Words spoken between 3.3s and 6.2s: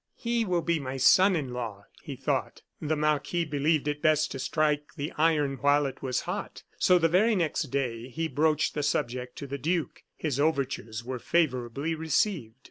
believed it best to strike the iron while it